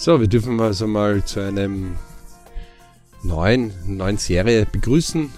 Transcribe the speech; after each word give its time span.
So, 0.00 0.20
wir 0.20 0.28
dürfen 0.28 0.60
also 0.60 0.86
mal 0.86 1.24
zu 1.24 1.40
einem 1.40 1.96
neuen, 3.24 3.72
neuen 3.84 4.16
Serie 4.16 4.64
begrüßen 4.64 5.28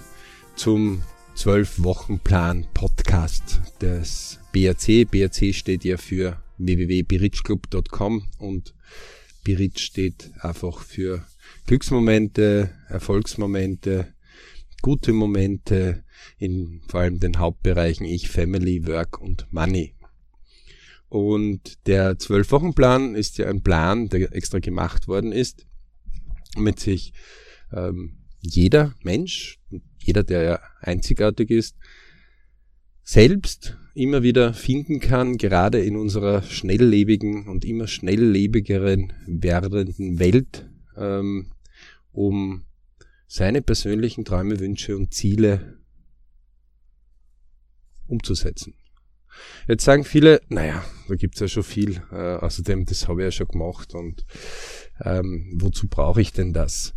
zum 0.55 1.01
12-Wochen-Plan 1.35 2.67
Podcast 2.71 3.59
des 3.81 4.39
BRC. 4.51 5.09
BRC 5.09 5.55
steht 5.55 5.83
ja 5.83 5.97
für 5.97 6.43
www.berichclub.com 6.59 8.27
und 8.37 8.75
Berich 9.43 9.79
steht 9.79 10.29
einfach 10.41 10.81
für 10.81 11.25
Glücksmomente, 11.65 12.69
Erfolgsmomente, 12.87 14.13
gute 14.83 15.11
Momente 15.11 16.03
in 16.37 16.81
vor 16.87 16.99
allem 16.99 17.19
den 17.19 17.39
Hauptbereichen 17.39 18.05
Ich, 18.05 18.29
Family, 18.29 18.85
Work 18.85 19.19
und 19.19 19.47
Money. 19.49 19.95
Und 21.11 21.87
der 21.87 22.17
Zwölf-Wochen-Plan 22.19 23.15
ist 23.15 23.37
ja 23.37 23.49
ein 23.49 23.63
Plan, 23.63 24.07
der 24.07 24.33
extra 24.33 24.59
gemacht 24.59 25.09
worden 25.09 25.33
ist, 25.33 25.67
damit 26.55 26.79
sich 26.79 27.11
ähm, 27.73 28.19
jeder 28.39 28.95
Mensch, 29.03 29.59
jeder, 29.97 30.23
der 30.23 30.43
ja 30.43 30.59
einzigartig 30.79 31.49
ist, 31.49 31.75
selbst 33.03 33.77
immer 33.93 34.23
wieder 34.23 34.53
finden 34.53 35.01
kann, 35.01 35.35
gerade 35.35 35.81
in 35.81 35.97
unserer 35.97 36.43
schnelllebigen 36.43 37.49
und 37.49 37.65
immer 37.65 37.87
schnelllebigeren 37.87 39.11
werdenden 39.27 40.17
Welt, 40.17 40.69
ähm, 40.95 41.51
um 42.13 42.63
seine 43.27 43.61
persönlichen 43.61 44.23
Träume, 44.23 44.61
Wünsche 44.61 44.95
und 44.95 45.13
Ziele 45.13 45.77
umzusetzen. 48.07 48.75
Jetzt 49.67 49.85
sagen 49.85 50.03
viele, 50.03 50.41
naja, 50.49 50.83
da 51.07 51.15
gibt's 51.15 51.39
ja 51.39 51.47
schon 51.47 51.63
viel, 51.63 52.01
äh, 52.11 52.35
außerdem, 52.35 52.85
das 52.85 53.07
habe 53.07 53.21
ich 53.21 53.25
ja 53.25 53.31
schon 53.31 53.47
gemacht 53.47 53.93
und 53.93 54.25
ähm, 55.03 55.51
wozu 55.55 55.87
brauche 55.87 56.21
ich 56.21 56.33
denn 56.33 56.53
das? 56.53 56.93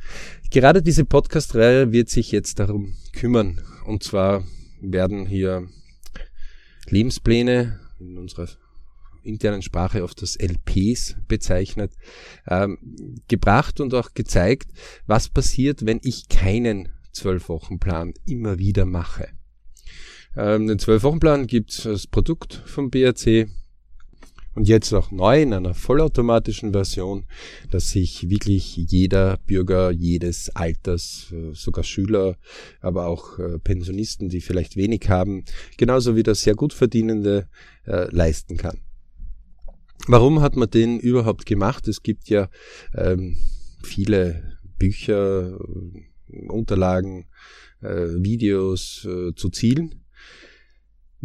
Gerade 0.50 0.82
diese 0.82 1.04
Podcast-Reihe 1.04 1.92
wird 1.92 2.08
sich 2.08 2.32
jetzt 2.32 2.58
darum 2.58 2.94
kümmern. 3.12 3.60
Und 3.86 4.02
zwar 4.02 4.44
werden 4.80 5.26
hier 5.26 5.68
Lebenspläne 6.88 7.80
in 7.98 8.18
unserer 8.18 8.48
internen 9.22 9.62
Sprache 9.62 10.04
oft 10.04 10.20
das 10.20 10.36
LPs 10.36 11.16
bezeichnet, 11.26 11.92
ähm, 12.46 12.78
gebracht 13.28 13.80
und 13.80 13.94
auch 13.94 14.12
gezeigt, 14.14 14.70
was 15.06 15.28
passiert, 15.28 15.86
wenn 15.86 16.00
ich 16.02 16.28
keinen 16.28 16.90
Zwölf-Wochen-Plan 17.12 18.12
immer 18.26 18.58
wieder 18.58 18.84
mache. 18.84 19.28
Ähm, 20.36 20.66
den 20.66 20.78
Zwölf-Wochen-Plan 20.78 21.46
gibt's 21.46 21.86
als 21.86 22.06
Produkt 22.06 22.62
vom 22.66 22.90
BRC 22.90 23.48
und 24.54 24.68
jetzt 24.68 24.92
auch 24.92 25.10
neu 25.10 25.42
in 25.42 25.52
einer 25.52 25.74
vollautomatischen 25.74 26.72
Version, 26.72 27.26
dass 27.70 27.90
sich 27.90 28.28
wirklich 28.28 28.76
jeder 28.76 29.38
Bürger 29.46 29.90
jedes 29.90 30.50
Alters, 30.50 31.32
äh, 31.32 31.54
sogar 31.54 31.84
Schüler, 31.84 32.36
aber 32.80 33.06
auch 33.06 33.38
äh, 33.38 33.58
Pensionisten, 33.58 34.28
die 34.28 34.40
vielleicht 34.40 34.76
wenig 34.76 35.08
haben, 35.08 35.44
genauso 35.76 36.16
wie 36.16 36.22
das 36.22 36.42
sehr 36.42 36.54
gut 36.54 36.72
verdienende 36.72 37.48
äh, 37.86 38.08
leisten 38.14 38.56
kann. 38.56 38.78
Warum 40.06 40.40
hat 40.40 40.56
man 40.56 40.70
den 40.70 41.00
überhaupt 41.00 41.46
gemacht? 41.46 41.88
Es 41.88 42.02
gibt 42.02 42.28
ja 42.28 42.48
ähm, 42.94 43.36
viele 43.82 44.58
Bücher, 44.78 45.58
Unterlagen, 46.48 47.26
äh, 47.80 48.06
Videos 48.22 49.06
äh, 49.08 49.34
zu 49.34 49.50
Zielen 49.50 50.03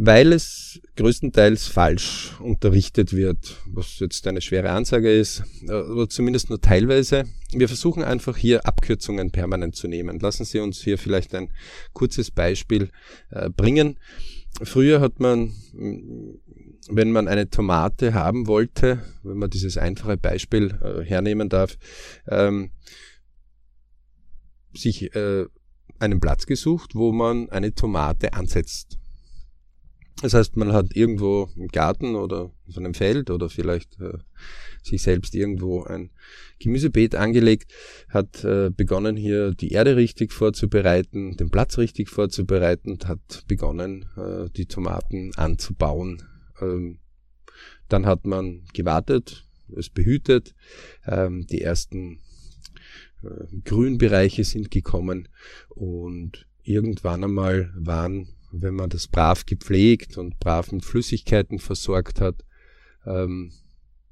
weil 0.02 0.32
es 0.32 0.80
größtenteils 0.96 1.66
falsch 1.66 2.34
unterrichtet 2.40 3.12
wird, 3.12 3.58
was 3.66 3.98
jetzt 3.98 4.26
eine 4.26 4.40
schwere 4.40 4.70
Ansage 4.70 5.12
ist, 5.12 5.42
aber 5.68 6.08
zumindest 6.08 6.48
nur 6.48 6.58
teilweise. 6.58 7.24
Wir 7.52 7.68
versuchen 7.68 8.02
einfach 8.02 8.34
hier 8.38 8.64
Abkürzungen 8.64 9.30
permanent 9.30 9.76
zu 9.76 9.88
nehmen. 9.88 10.18
Lassen 10.18 10.46
Sie 10.46 10.58
uns 10.58 10.80
hier 10.80 10.96
vielleicht 10.96 11.34
ein 11.34 11.52
kurzes 11.92 12.30
Beispiel 12.30 12.88
äh, 13.28 13.50
bringen. 13.50 13.98
Früher 14.62 15.02
hat 15.02 15.20
man, 15.20 15.52
wenn 15.74 17.12
man 17.12 17.28
eine 17.28 17.50
Tomate 17.50 18.14
haben 18.14 18.46
wollte, 18.46 19.02
wenn 19.22 19.36
man 19.36 19.50
dieses 19.50 19.76
einfache 19.76 20.16
Beispiel 20.16 20.78
äh, 20.82 21.04
hernehmen 21.04 21.50
darf, 21.50 21.76
ähm, 22.26 22.70
sich 24.72 25.14
äh, 25.14 25.44
einen 25.98 26.20
Platz 26.20 26.46
gesucht, 26.46 26.94
wo 26.94 27.12
man 27.12 27.50
eine 27.50 27.74
Tomate 27.74 28.32
ansetzt 28.32 28.96
das 30.22 30.34
heißt, 30.34 30.56
man 30.56 30.72
hat 30.72 30.94
irgendwo 30.94 31.48
im 31.56 31.68
Garten 31.68 32.14
oder 32.14 32.50
auf 32.68 32.76
einem 32.76 32.94
Feld 32.94 33.30
oder 33.30 33.48
vielleicht 33.48 33.98
äh, 34.00 34.18
sich 34.82 35.02
selbst 35.02 35.34
irgendwo 35.34 35.84
ein 35.84 36.10
Gemüsebeet 36.58 37.14
angelegt, 37.14 37.72
hat 38.08 38.44
äh, 38.44 38.70
begonnen 38.70 39.16
hier 39.16 39.52
die 39.52 39.70
Erde 39.70 39.96
richtig 39.96 40.32
vorzubereiten, 40.32 41.36
den 41.36 41.50
Platz 41.50 41.78
richtig 41.78 42.10
vorzubereiten 42.10 42.98
hat 43.04 43.44
begonnen 43.46 44.06
äh, 44.16 44.50
die 44.50 44.66
Tomaten 44.66 45.32
anzubauen. 45.36 46.22
Ähm, 46.60 46.98
dann 47.88 48.06
hat 48.06 48.26
man 48.26 48.64
gewartet, 48.74 49.44
es 49.74 49.88
behütet, 49.88 50.54
ähm, 51.06 51.46
die 51.46 51.62
ersten 51.62 52.20
äh, 53.22 53.46
Grünbereiche 53.64 54.44
sind 54.44 54.70
gekommen 54.70 55.28
und 55.68 56.46
irgendwann 56.62 57.24
einmal 57.24 57.72
waren 57.74 58.28
wenn 58.52 58.74
man 58.74 58.90
das 58.90 59.08
brav 59.08 59.46
gepflegt 59.46 60.18
und 60.18 60.38
brav 60.40 60.72
mit 60.72 60.84
Flüssigkeiten 60.84 61.58
versorgt 61.58 62.20
hat, 62.20 62.44
ähm, 63.06 63.52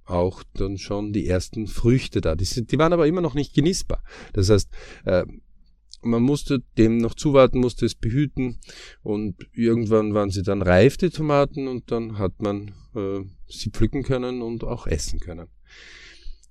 auch 0.04 0.42
dann 0.54 0.78
schon 0.78 1.12
die 1.12 1.26
ersten 1.26 1.66
Früchte 1.66 2.20
da. 2.20 2.34
Die, 2.34 2.44
sind, 2.44 2.72
die 2.72 2.78
waren 2.78 2.92
aber 2.92 3.06
immer 3.06 3.20
noch 3.20 3.34
nicht 3.34 3.54
genießbar. 3.54 4.02
Das 4.32 4.48
heißt, 4.48 4.70
äh, 5.04 5.24
man 6.02 6.22
musste 6.22 6.62
dem 6.78 6.98
noch 6.98 7.14
zuwarten, 7.14 7.58
musste 7.58 7.84
es 7.84 7.94
behüten 7.94 8.58
und 9.02 9.36
irgendwann 9.52 10.14
waren 10.14 10.30
sie 10.30 10.42
dann 10.42 10.62
reif, 10.62 10.96
die 10.96 11.10
Tomaten, 11.10 11.66
und 11.66 11.90
dann 11.90 12.18
hat 12.18 12.40
man 12.40 12.72
äh, 12.94 13.20
sie 13.48 13.70
pflücken 13.70 14.04
können 14.04 14.42
und 14.42 14.64
auch 14.64 14.86
essen 14.86 15.18
können. 15.18 15.48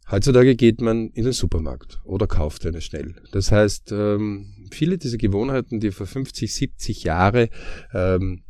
Heutzutage 0.09 0.55
geht 0.55 0.79
man 0.79 1.09
in 1.09 1.25
den 1.25 1.33
Supermarkt 1.33 1.99
oder 2.05 2.27
kauft 2.27 2.65
eine 2.65 2.81
schnell. 2.81 3.15
Das 3.31 3.51
heißt, 3.51 3.91
ähm, 3.91 4.67
viele 4.71 4.97
dieser 4.97 5.17
Gewohnheiten, 5.17 5.79
die 5.79 5.91
vor 5.91 6.07
50, 6.07 6.53
70 6.53 7.03
Jahre 7.03 7.49
ähm, 7.93 8.43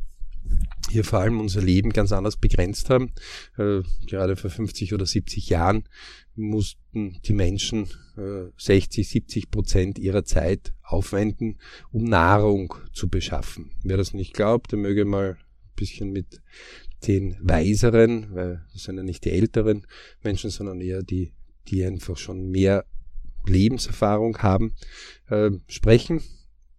hier 0.90 1.04
vor 1.04 1.18
allem 1.18 1.40
unser 1.40 1.60
Leben 1.60 1.90
ganz 1.90 2.12
anders 2.12 2.36
begrenzt 2.36 2.90
haben, 2.90 3.12
äh, 3.58 3.82
gerade 4.06 4.36
vor 4.36 4.50
50 4.50 4.94
oder 4.94 5.04
70 5.04 5.48
Jahren 5.48 5.84
mussten 6.36 7.18
die 7.24 7.32
Menschen 7.32 7.88
60, 8.56 9.08
70 9.08 9.50
Prozent 9.50 9.98
ihrer 9.98 10.24
Zeit 10.24 10.72
aufwenden, 10.82 11.58
um 11.92 12.02
Nahrung 12.02 12.74
zu 12.92 13.08
beschaffen. 13.08 13.70
Wer 13.84 13.96
das 13.96 14.12
nicht 14.12 14.34
glaubt, 14.34 14.72
der 14.72 14.78
möge 14.80 15.04
mal 15.04 15.36
ein 15.36 15.74
bisschen 15.76 16.10
mit 16.10 16.40
den 17.06 17.36
Weiseren, 17.40 18.34
weil 18.34 18.64
das 18.72 18.84
sind 18.84 18.96
ja 18.96 19.04
nicht 19.04 19.24
die 19.24 19.30
älteren 19.30 19.86
Menschen, 20.22 20.50
sondern 20.50 20.80
eher 20.80 21.02
die 21.02 21.32
die 21.70 21.84
einfach 21.84 22.16
schon 22.16 22.50
mehr 22.50 22.84
Lebenserfahrung 23.46 24.38
haben, 24.38 24.74
äh, 25.28 25.50
sprechen 25.66 26.22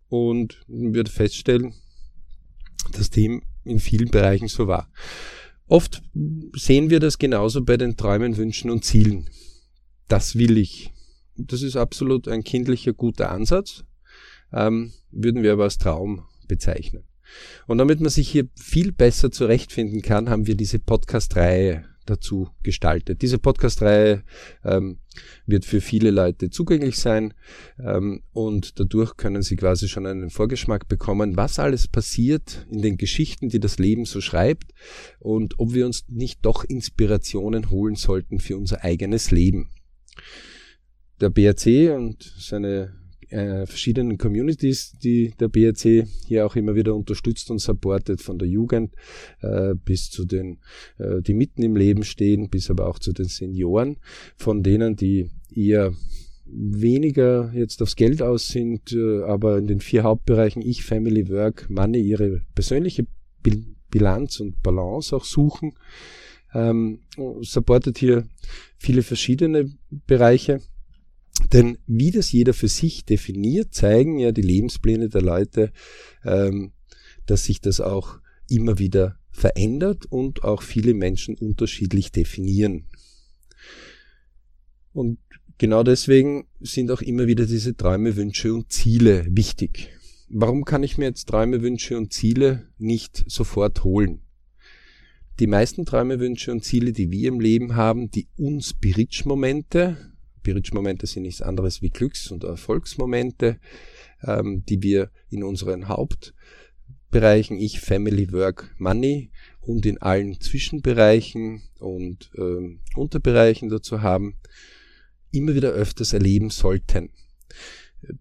und 0.08 0.64
wird 0.68 1.10
feststellen, 1.10 1.74
dass 2.92 3.10
dem 3.10 3.42
in 3.64 3.80
vielen 3.80 4.10
Bereichen 4.10 4.48
so 4.48 4.68
war. 4.68 4.92
Oft 5.68 6.02
sehen 6.56 6.90
wir 6.90 7.00
das 7.00 7.20
genauso 7.20 7.64
bei 7.64 7.78
den 7.78 7.96
Träumen, 7.96 8.38
Wünschen 8.38 8.72
und 8.72 8.84
Zielen. 8.84 9.30
Das 10.08 10.36
will 10.36 10.58
ich. 10.58 10.92
Das 11.38 11.62
ist 11.62 11.76
absolut 11.76 12.28
ein 12.28 12.44
kindlicher 12.44 12.94
guter 12.94 13.32
Ansatz, 13.32 13.84
ähm, 14.52 14.92
würden 15.12 15.44
wir 15.44 15.53
aber 15.53 15.66
als 15.66 15.78
Traum 15.78 16.26
bezeichnen. 16.47 17.03
Und 17.68 17.78
damit 17.78 18.00
man 18.00 18.09
sich 18.09 18.28
hier 18.30 18.47
viel 18.56 18.92
besser 18.92 19.32
zurechtfinden 19.32 20.02
kann, 20.02 20.30
haben 20.30 20.47
wir 20.47 20.56
diese 20.56 20.80
Podcast-Reihe 20.80 21.85
dazu 22.05 22.49
gestaltet. 22.63 23.22
Diese 23.22 23.37
Podcast-Reihe 23.37 24.23
ähm, 24.63 24.99
wird 25.46 25.66
für 25.66 25.81
viele 25.81 26.11
Leute 26.11 26.49
zugänglich 26.49 26.97
sein 26.97 27.34
ähm, 27.79 28.23
und 28.31 28.79
dadurch 28.79 29.17
können 29.17 29.41
Sie 29.41 29.55
quasi 29.55 29.87
schon 29.87 30.05
einen 30.05 30.29
Vorgeschmack 30.29 30.87
bekommen, 30.87 31.37
was 31.37 31.59
alles 31.59 31.87
passiert 31.87 32.66
in 32.72 32.81
den 32.81 32.97
Geschichten, 32.97 33.49
die 33.49 33.59
das 33.59 33.79
Leben 33.79 34.05
so 34.05 34.22
schreibt 34.22 34.72
und 35.19 35.59
ob 35.59 35.73
wir 35.73 35.85
uns 35.85 36.05
nicht 36.07 36.46
doch 36.46 36.63
Inspirationen 36.63 37.69
holen 37.69 37.96
sollten 37.96 38.40
für 38.40 38.57
unser 38.57 38.84
eigenes 38.84 39.31
Leben. 39.31 39.69
Der 41.22 41.29
BRC 41.29 41.96
und 41.96 42.23
seine 42.37 42.99
äh, 43.29 43.66
verschiedenen 43.66 44.17
Communities, 44.17 44.93
die 45.03 45.34
der 45.40 45.47
BRC 45.47 46.08
hier 46.26 46.46
auch 46.46 46.55
immer 46.55 46.76
wieder 46.76 46.96
unterstützt 46.96 47.49
und 47.52 47.59
supportet, 47.59 48.22
von 48.22 48.37
der 48.37 48.47
Jugend 48.47 48.93
äh, 49.41 49.76
bis 49.76 50.09
zu 50.09 50.26
den, 50.26 50.59
äh, 50.97 51.22
die 51.22 51.34
mitten 51.34 51.64
im 51.64 51.76
Leben 51.76 52.03
stehen, 52.03 52.49
bis 52.49 52.70
aber 52.70 52.87
auch 52.87 52.99
zu 52.99 53.14
den 53.14 53.28
Senioren, 53.28 53.97
von 54.35 54.64
denen, 54.64 54.96
die 54.96 55.29
eher 55.53 55.93
weniger 56.46 57.52
jetzt 57.53 57.81
aufs 57.81 57.96
Geld 57.96 58.22
aus 58.22 58.47
sind, 58.47 58.93
äh, 58.93 59.23
aber 59.23 59.58
in 59.58 59.67
den 59.67 59.82
vier 59.82 60.03
Hauptbereichen 60.03 60.61
Ich, 60.61 60.84
Family, 60.84 61.29
Work, 61.29 61.70
Money 61.70 62.02
ihre 62.02 62.41
persönliche 62.55 63.05
Bilanz 63.91 64.40
und 64.40 64.61
Balance 64.61 65.16
auch 65.16 65.23
suchen 65.23 65.73
ähm, 66.53 66.99
supportet 67.41 67.97
hier 67.97 68.28
viele 68.78 69.03
verschiedene 69.03 69.72
Bereiche. 70.08 70.61
Denn 71.53 71.79
wie 71.87 72.11
das 72.11 72.31
jeder 72.31 72.53
für 72.53 72.67
sich 72.67 73.05
definiert, 73.05 73.73
zeigen 73.73 74.19
ja 74.19 74.31
die 74.31 74.41
Lebenspläne 74.41 75.09
der 75.09 75.22
Leute, 75.22 75.72
ähm, 76.23 76.73
dass 77.25 77.46
sich 77.46 77.61
das 77.61 77.81
auch 77.81 78.19
immer 78.47 78.79
wieder 78.79 79.17
verändert 79.31 80.05
und 80.05 80.43
auch 80.43 80.61
viele 80.61 80.93
Menschen 80.93 81.35
unterschiedlich 81.35 82.11
definieren. 82.11 82.85
Und 84.91 85.19
genau 85.57 85.84
deswegen 85.84 86.47
sind 86.59 86.91
auch 86.91 87.01
immer 87.01 87.28
wieder 87.28 87.46
diese 87.46 87.75
Träume, 87.75 88.16
Wünsche 88.16 88.53
und 88.53 88.72
Ziele 88.72 89.25
wichtig. 89.29 89.90
Warum 90.29 90.66
kann 90.66 90.84
ich 90.84 90.97
mir 90.97 91.05
jetzt 91.05 91.28
Träume, 91.28 91.61
Wünsche 91.61 91.97
und 91.97 92.13
Ziele 92.13 92.67
nicht 92.78 93.23
sofort 93.28 93.84
holen? 93.84 94.22
Die 95.40 95.47
meisten 95.47 95.85
Träume, 95.85 96.19
Wünsche 96.19 96.51
und 96.51 96.63
Ziele, 96.63 96.91
die 96.91 97.11
wir 97.11 97.29
im 97.29 97.40
Leben 97.40 97.75
haben, 97.75 98.11
die 98.11 98.28
uns 98.35 98.73
Bridge-Momente, 98.73 99.97
Bridge-Momente 100.53 101.07
sind 101.07 101.23
nichts 101.23 101.41
anderes 101.41 101.81
wie 101.81 101.90
Glücks- 101.90 102.31
und 102.31 102.43
Erfolgsmomente, 102.43 103.59
ähm, 104.23 104.63
die 104.67 104.81
wir 104.81 105.11
in 105.29 105.43
unseren 105.43 105.87
Hauptbereichen, 105.87 107.57
ich, 107.57 107.79
Family, 107.79 108.31
Work, 108.31 108.73
Money 108.78 109.31
und 109.61 109.85
in 109.85 109.99
allen 109.99 110.40
Zwischenbereichen 110.40 111.61
und 111.79 112.31
ähm, 112.37 112.79
Unterbereichen 112.96 113.69
dazu 113.69 114.01
haben, 114.01 114.35
immer 115.31 115.55
wieder 115.55 115.69
öfters 115.69 116.13
erleben 116.13 116.49
sollten. 116.49 117.09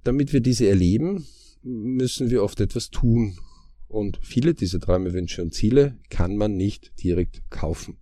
Damit 0.05 0.33
wir 0.33 0.41
diese 0.41 0.69
erleben, 0.69 1.27
müssen 1.63 2.31
wir 2.31 2.43
oft 2.43 2.61
etwas 2.61 2.91
tun. 2.91 3.39
Und 3.87 4.19
viele 4.23 4.55
dieser 4.55 4.81
Träume, 4.81 5.15
Wünsche 5.15 5.43
und 5.43 5.55
Ziele 5.55 5.97
kann 6.11 6.37
man 6.37 6.57
nicht 6.57 7.03
direkt 7.03 7.51
kaufen. 7.51 7.97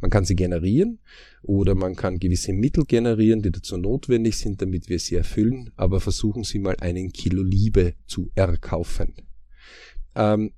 Man 0.00 0.10
kann 0.10 0.24
sie 0.24 0.36
generieren 0.36 0.98
oder 1.42 1.74
man 1.74 1.96
kann 1.96 2.18
gewisse 2.18 2.52
Mittel 2.52 2.84
generieren, 2.84 3.42
die 3.42 3.50
dazu 3.50 3.76
notwendig 3.76 4.36
sind, 4.36 4.60
damit 4.60 4.88
wir 4.88 4.98
sie 4.98 5.14
erfüllen, 5.14 5.70
aber 5.76 6.00
versuchen 6.00 6.44
Sie 6.44 6.58
mal 6.58 6.76
einen 6.80 7.12
Kilo 7.12 7.42
Liebe 7.42 7.94
zu 8.06 8.30
erkaufen. 8.34 9.14
Ähm, 10.16 10.52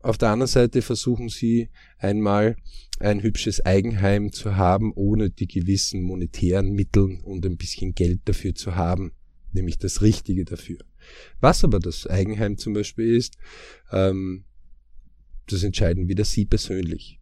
auf 0.00 0.18
der 0.18 0.30
anderen 0.30 0.48
Seite 0.48 0.82
versuchen 0.82 1.28
Sie 1.28 1.70
einmal 1.98 2.56
ein 2.98 3.22
hübsches 3.22 3.64
Eigenheim 3.64 4.32
zu 4.32 4.56
haben, 4.56 4.92
ohne 4.94 5.30
die 5.30 5.46
gewissen 5.46 6.02
monetären 6.02 6.72
Mittel 6.72 7.18
und 7.22 7.46
ein 7.46 7.56
bisschen 7.56 7.94
Geld 7.94 8.20
dafür 8.24 8.54
zu 8.54 8.76
haben, 8.76 9.12
nämlich 9.52 9.78
das 9.78 10.02
Richtige 10.02 10.44
dafür. 10.44 10.78
Was 11.40 11.64
aber 11.64 11.78
das 11.78 12.06
Eigenheim 12.06 12.58
zum 12.58 12.74
Beispiel 12.74 13.16
ist, 13.16 13.38
ähm, 13.92 14.44
das 15.46 15.62
entscheiden 15.62 16.08
wieder 16.08 16.24
Sie 16.24 16.44
persönlich. 16.44 17.18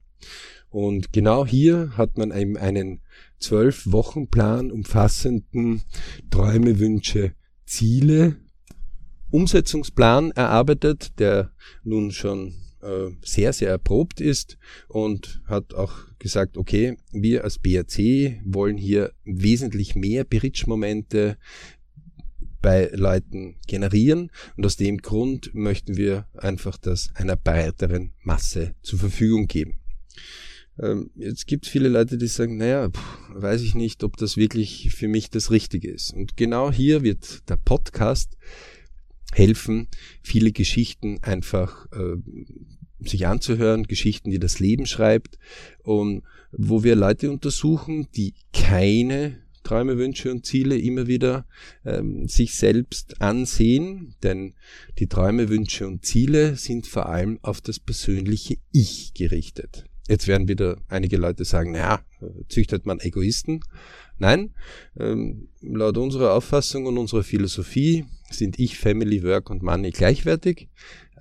Und 0.76 1.11
genau 1.11 1.46
hier 1.46 1.93
hat 1.96 2.19
man 2.19 2.37
eben 2.37 2.58
einen 2.58 3.00
zwölf 3.38 3.90
Wochen 3.90 4.28
Plan 4.28 4.70
umfassenden 4.70 5.81
Träume, 6.28 6.78
Wünsche, 6.78 7.32
Ziele, 7.64 8.37
Umsetzungsplan 9.31 10.32
erarbeitet, 10.32 11.19
der 11.19 11.55
nun 11.82 12.12
schon 12.12 12.56
äh, 12.82 13.08
sehr, 13.23 13.55
sehr 13.55 13.70
erprobt 13.70 14.20
ist 14.20 14.58
und 14.88 15.40
hat 15.46 15.73
auch 15.73 15.94
gesagt, 16.19 16.58
okay, 16.58 16.99
wir 17.11 17.44
als 17.44 17.58
BRC 17.58 18.43
wollen 18.44 18.76
hier 18.76 19.14
wesentlich 19.25 19.94
mehr 19.94 20.25
Bridge-Momente 20.25 21.38
bei 22.61 22.90
Leuten 22.93 23.56
generieren 23.67 24.31
und 24.58 24.67
aus 24.67 24.76
dem 24.76 24.99
Grund 24.99 25.55
möchten 25.55 25.96
wir 25.96 26.28
einfach 26.34 26.76
das 26.76 27.08
einer 27.14 27.37
breiteren 27.37 28.12
Masse 28.23 28.75
zur 28.82 28.99
Verfügung 28.99 29.46
geben. 29.46 29.81
Ähm, 30.78 31.11
jetzt 31.17 31.46
gibt 31.46 31.67
es 31.67 31.73
viele 31.73 31.88
Leute, 31.88 32.19
die 32.19 32.26
sagen, 32.26 32.56
naja, 32.56 32.90
pff, 32.90 33.19
weiß 33.31 33.62
ich 33.62 33.75
nicht, 33.75 34.05
ob 34.05 34.17
das 34.17 34.37
wirklich 34.37 34.90
für 34.94 35.08
mich 35.08 35.31
das 35.31 35.50
Richtige 35.50 35.90
ist. 35.90 36.12
Und 36.12 36.37
genau 36.37 36.70
hier 36.70 37.02
wird 37.02 37.49
der 37.49 37.56
Podcast 37.56 38.37
helfen, 39.32 39.88
viele 40.23 40.52
Geschichten 40.52 41.19
einfach 41.23 41.87
äh, 41.93 42.17
sich 43.00 43.26
anzuhören, 43.26 43.84
Geschichten, 43.84 44.31
die 44.31 44.38
das 44.38 44.58
Leben 44.58 44.87
schreibt, 44.87 45.38
und 45.82 46.23
wo 46.52 46.82
wir 46.82 46.96
Leute 46.96 47.31
untersuchen, 47.31 48.08
die 48.14 48.34
keine 48.52 49.38
Träume, 49.62 49.99
Wünsche 49.99 50.31
und 50.31 50.46
Ziele 50.46 50.78
immer 50.78 51.08
wieder 51.08 51.44
ähm, 51.84 52.28
sich 52.28 52.55
selbst 52.55 53.20
ansehen, 53.20 54.14
denn 54.23 54.55
die 54.99 55.08
Träume, 55.08 55.49
Wünsche 55.49 55.88
und 55.88 56.06
Ziele 56.06 56.55
sind 56.55 56.87
vor 56.87 57.06
allem 57.06 57.40
auf 57.43 57.61
das 57.61 57.81
persönliche 57.81 58.58
Ich 58.70 59.12
gerichtet. 59.12 59.84
Jetzt 60.08 60.29
werden 60.29 60.49
wieder 60.49 60.76
einige 60.88 61.17
Leute 61.17 61.44
sagen, 61.44 61.73
naja, 61.73 62.00
züchtet 62.49 62.87
man 62.87 63.00
Egoisten? 63.00 63.61
Nein, 64.19 64.55
ähm, 64.99 65.49
laut 65.61 65.99
unserer 65.99 66.35
Auffassung 66.35 66.87
und 66.87 66.97
unserer 66.97 67.23
Philosophie 67.23 68.06
sind 68.31 68.58
ich, 68.58 68.79
Family, 68.79 69.23
Work 69.23 69.50
und 69.50 69.62
Money 69.62 69.91
gleichwertig. 69.91 70.69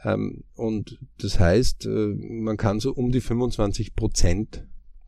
Ähm, 0.03 0.43
und 0.55 0.99
das 1.17 1.39
heißt, 1.39 1.85
äh, 1.87 1.89
man 1.89 2.57
kann 2.57 2.79
so 2.79 2.93
um 2.93 3.11
die 3.11 3.21
25 3.21 3.95
Prozent 3.95 4.65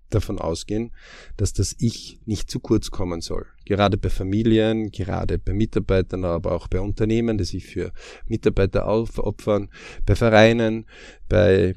davon 0.10 0.40
ausgehen, 0.40 0.92
dass 1.36 1.54
das 1.54 1.76
Ich 1.80 2.20
nicht 2.26 2.50
zu 2.50 2.60
kurz 2.60 2.92
kommen 2.92 3.22
soll. 3.22 3.46
Gerade 3.66 3.98
bei 3.98 4.10
Familien, 4.10 4.92
gerade 4.92 5.38
bei 5.38 5.54
Mitarbeitern, 5.54 6.24
aber 6.26 6.54
auch 6.54 6.68
bei 6.68 6.80
Unternehmen, 6.80 7.38
die 7.38 7.44
sich 7.44 7.66
für 7.66 7.92
Mitarbeiter 8.26 8.88
aufopfern, 8.88 9.70
bei 10.06 10.16
Vereinen, 10.16 10.86
bei 11.28 11.76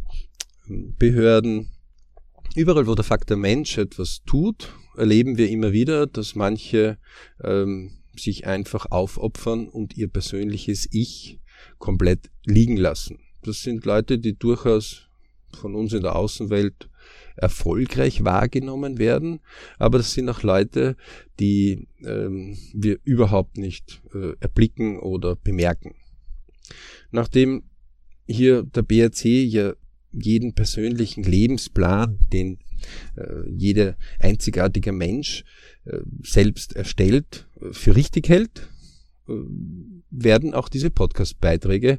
ähm, 0.69 0.95
Behörden. 0.99 1.71
Überall, 2.57 2.87
wo 2.89 2.95
der 2.97 3.05
Faktor 3.05 3.37
Mensch 3.37 3.79
etwas 3.79 4.23
tut, 4.27 4.75
erleben 4.97 5.39
wir 5.39 5.49
immer 5.49 5.73
wieder, 5.73 6.07
dass 6.07 6.35
manche 6.35 6.99
ähm, 7.45 7.93
sich 8.17 8.47
einfach 8.47 8.87
aufopfern 8.91 9.69
und 9.69 9.97
ihr 9.97 10.09
persönliches 10.09 10.89
Ich 10.91 11.39
komplett 11.79 12.31
liegen 12.45 12.77
lassen. 12.77 13.21
Das 13.43 13.63
sind 13.63 13.85
Leute, 13.85 14.19
die 14.19 14.37
durchaus 14.37 15.09
von 15.59 15.75
uns 15.75 15.93
in 15.93 16.03
der 16.03 16.17
Außenwelt 16.17 16.89
erfolgreich 17.37 18.25
wahrgenommen 18.25 18.99
werden, 18.99 19.41
aber 19.79 19.99
das 19.99 20.13
sind 20.13 20.29
auch 20.29 20.43
Leute, 20.43 20.97
die 21.39 21.89
ähm, 22.05 22.59
wir 22.75 22.99
überhaupt 23.05 23.57
nicht 23.59 24.03
äh, 24.13 24.35
erblicken 24.41 24.99
oder 24.99 25.37
bemerken. 25.37 25.95
Nachdem 27.11 27.63
hier 28.27 28.63
der 28.63 28.83
BRC 28.83 29.25
ja 29.25 29.73
jeden 30.13 30.55
persönlichen 30.55 31.23
Lebensplan, 31.23 32.19
den 32.33 32.59
äh, 33.17 33.49
jeder 33.49 33.97
einzigartige 34.19 34.93
Mensch 34.93 35.45
äh, 35.85 35.99
selbst 36.23 36.75
erstellt, 36.75 37.49
äh, 37.61 37.73
für 37.73 37.97
richtig 37.97 38.29
hält, 38.29 38.69
äh, 39.29 39.33
werden 40.11 40.55
auch 40.55 40.69
diese 40.69 40.91
Podcast-Beiträge 40.91 41.99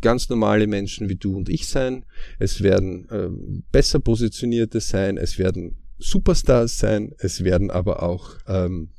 ganz 0.00 0.28
normale 0.28 0.66
Menschen 0.66 1.08
wie 1.08 1.16
du 1.16 1.36
und 1.36 1.48
ich 1.48 1.68
sein. 1.68 2.04
Es 2.38 2.62
werden 2.62 3.08
äh, 3.10 3.28
besser 3.72 4.00
positionierte 4.00 4.80
sein. 4.80 5.16
Es 5.16 5.38
werden 5.38 5.76
Superstars 5.98 6.78
sein. 6.78 7.12
Es 7.18 7.42
werden 7.42 7.70
aber 7.70 8.02
auch 8.02 8.36
ähm, 8.46 8.90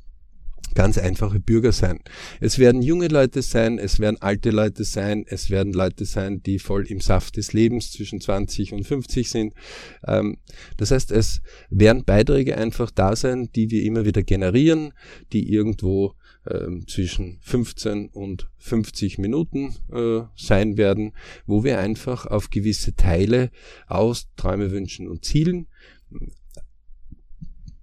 ganz 0.74 0.98
einfache 0.98 1.40
Bürger 1.40 1.72
sein. 1.72 2.00
Es 2.40 2.58
werden 2.58 2.82
junge 2.82 3.08
Leute 3.08 3.42
sein, 3.42 3.78
es 3.78 3.98
werden 3.98 4.20
alte 4.20 4.50
Leute 4.50 4.84
sein, 4.84 5.24
es 5.26 5.50
werden 5.50 5.72
Leute 5.72 6.04
sein, 6.04 6.42
die 6.42 6.58
voll 6.58 6.86
im 6.86 7.00
Saft 7.00 7.36
des 7.36 7.52
Lebens 7.52 7.92
zwischen 7.92 8.20
20 8.20 8.72
und 8.72 8.84
50 8.84 9.30
sind. 9.30 9.54
Ähm, 10.06 10.38
das 10.76 10.90
heißt, 10.90 11.10
es 11.12 11.42
werden 11.70 12.04
Beiträge 12.04 12.56
einfach 12.56 12.90
da 12.90 13.16
sein, 13.16 13.50
die 13.54 13.70
wir 13.70 13.82
immer 13.82 14.04
wieder 14.04 14.22
generieren, 14.22 14.92
die 15.32 15.52
irgendwo 15.52 16.14
ähm, 16.48 16.86
zwischen 16.86 17.38
15 17.42 18.08
und 18.08 18.48
50 18.58 19.18
Minuten 19.18 19.76
äh, 19.92 20.22
sein 20.36 20.76
werden, 20.76 21.12
wo 21.46 21.64
wir 21.64 21.78
einfach 21.78 22.26
auf 22.26 22.50
gewisse 22.50 22.94
Teile 22.94 23.50
aus 23.86 24.28
Träume, 24.36 24.70
Wünschen 24.70 25.08
und 25.08 25.24
Zielen 25.24 25.66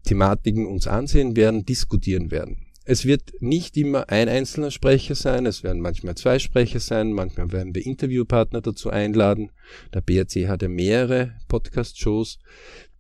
Thematiken 0.08 0.66
uns 0.66 0.88
ansehen 0.88 1.36
werden, 1.36 1.66
diskutieren 1.66 2.32
werden. 2.32 2.67
Es 2.90 3.04
wird 3.04 3.42
nicht 3.42 3.76
immer 3.76 4.08
ein 4.08 4.30
einzelner 4.30 4.72
Sprecher 4.72 5.14
sein, 5.14 5.46
es 5.46 5.62
werden 5.62 5.82
manchmal 5.82 6.16
zwei 6.16 6.40
Sprecher 6.40 6.80
sein, 6.80 7.12
manchmal 7.12 7.52
werden 7.52 7.76
wir 7.76 7.86
Interviewpartner 7.86 8.62
dazu 8.62 8.90
einladen. 8.90 9.52
Der 9.94 10.00
BRC 10.00 10.48
hat 10.48 10.62
ja 10.62 10.70
mehrere 10.70 11.34
Podcast-Shows. 11.50 12.40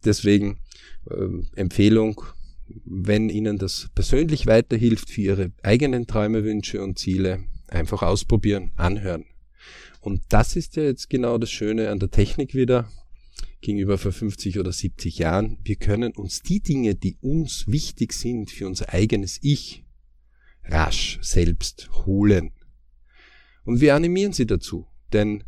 Deswegen 0.03 0.59
äh, 1.09 1.29
Empfehlung, 1.55 2.21
wenn 2.83 3.29
Ihnen 3.29 3.59
das 3.59 3.87
persönlich 3.95 4.45
weiterhilft 4.45 5.09
für 5.09 5.21
Ihre 5.21 5.51
eigenen 5.63 6.05
Träume, 6.05 6.43
Wünsche 6.43 6.83
und 6.83 6.99
Ziele, 6.99 7.45
einfach 7.69 8.01
ausprobieren, 8.01 8.71
anhören. 8.75 9.23
Und 10.01 10.21
das 10.27 10.57
ist 10.57 10.75
ja 10.75 10.83
jetzt 10.83 11.09
genau 11.09 11.37
das 11.37 11.49
Schöne 11.49 11.91
an 11.91 11.99
der 11.99 12.11
Technik 12.11 12.53
wieder 12.53 12.89
gegenüber 13.61 13.97
vor 13.97 14.11
50 14.11 14.59
oder 14.59 14.71
70 14.71 15.17
Jahren. 15.17 15.57
Wir 15.63 15.75
können 15.75 16.13
uns 16.13 16.41
die 16.41 16.59
Dinge, 16.59 16.95
die 16.95 17.17
uns 17.21 17.67
wichtig 17.67 18.13
sind 18.13 18.51
für 18.51 18.67
unser 18.67 18.93
eigenes 18.93 19.39
Ich, 19.41 19.83
rasch 20.63 21.19
selbst 21.21 21.89
holen. 22.05 22.51
Und 23.63 23.81
wir 23.81 23.95
animieren 23.95 24.33
sie 24.33 24.45
dazu, 24.45 24.87
denn 25.13 25.43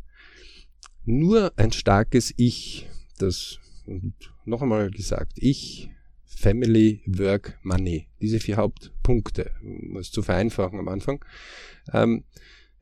nur 1.05 1.53
ein 1.57 1.71
starkes 1.71 2.33
Ich, 2.37 2.87
das 3.17 3.59
und 3.85 4.13
noch 4.45 4.61
einmal 4.61 4.91
gesagt, 4.91 5.33
ich, 5.37 5.89
Family, 6.25 7.01
Work, 7.05 7.59
Money, 7.63 8.07
diese 8.21 8.39
vier 8.39 8.57
Hauptpunkte, 8.57 9.51
um 9.61 9.97
es 9.97 10.11
zu 10.11 10.21
vereinfachen 10.21 10.79
am 10.79 10.87
Anfang. 10.87 11.25
Ähm, 11.91 12.23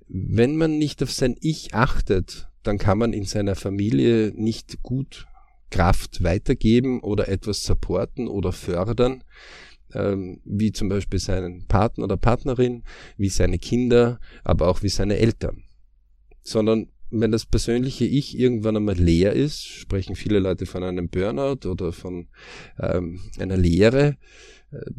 wenn 0.07 0.57
man 0.57 0.77
nicht 0.77 1.01
auf 1.01 1.11
sein 1.11 1.35
Ich 1.39 1.73
achtet, 1.73 2.49
dann 2.67 2.77
kann 2.77 2.97
man 2.97 3.13
in 3.13 3.23
seiner 3.23 3.55
Familie 3.55 4.33
nicht 4.35 4.83
gut 4.83 5.25
Kraft 5.69 6.23
weitergeben 6.23 7.01
oder 7.01 7.27
etwas 7.29 7.63
supporten 7.63 8.27
oder 8.27 8.51
fördern, 8.51 9.23
ähm, 9.93 10.41
wie 10.43 10.71
zum 10.71 10.89
Beispiel 10.89 11.19
seinen 11.19 11.65
Partner 11.67 12.03
oder 12.03 12.17
Partnerin, 12.17 12.83
wie 13.17 13.29
seine 13.29 13.57
Kinder, 13.57 14.19
aber 14.43 14.67
auch 14.67 14.83
wie 14.83 14.89
seine 14.89 15.17
Eltern. 15.17 15.63
Sondern 16.41 16.89
wenn 17.09 17.31
das 17.31 17.45
persönliche 17.45 18.05
Ich 18.05 18.37
irgendwann 18.37 18.75
einmal 18.75 18.97
leer 18.97 19.33
ist, 19.33 19.63
sprechen 19.63 20.15
viele 20.15 20.39
Leute 20.39 20.65
von 20.65 20.83
einem 20.83 21.07
Burnout 21.07 21.69
oder 21.69 21.93
von 21.93 22.27
ähm, 22.79 23.21
einer 23.39 23.55
Leere, 23.55 24.17
äh, 24.71 24.91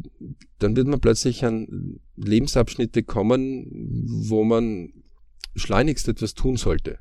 dann 0.59 0.75
wird 0.75 0.87
man 0.87 1.01
plötzlich 1.01 1.45
an 1.45 2.01
Lebensabschnitte 2.17 3.03
kommen, 3.03 3.67
wo 4.27 4.45
man 4.45 4.93
schleunigst 5.55 6.09
etwas 6.09 6.35
tun 6.35 6.57
sollte. 6.57 6.99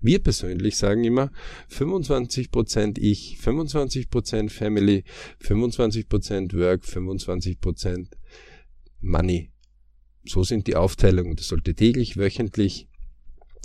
Wir 0.00 0.18
persönlich 0.22 0.76
sagen 0.76 1.04
immer 1.04 1.30
25% 1.70 2.98
ich, 2.98 3.38
25% 3.42 4.50
Family, 4.50 5.04
25% 5.42 6.56
Work, 6.56 6.84
25% 6.84 8.06
Money. 9.00 9.50
So 10.24 10.42
sind 10.42 10.66
die 10.66 10.76
Aufteilungen. 10.76 11.36
Das 11.36 11.48
sollte 11.48 11.74
täglich, 11.74 12.16
wöchentlich, 12.16 12.88